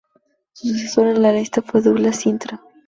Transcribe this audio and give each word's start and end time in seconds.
Su 0.53 0.67
sucesor 0.69 1.09
en 1.09 1.21
la 1.21 1.31
lista 1.31 1.61
fue 1.61 1.79
Douglas 1.83 2.21
Cintra. 2.21 2.59